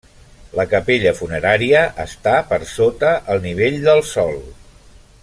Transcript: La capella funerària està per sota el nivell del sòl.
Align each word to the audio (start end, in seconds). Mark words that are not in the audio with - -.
La 0.59 0.63
capella 0.69 1.11
funerària 1.19 1.83
està 2.05 2.35
per 2.53 2.59
sota 2.73 3.15
el 3.35 3.45
nivell 3.47 3.79
del 3.89 4.03
sòl. 4.17 4.43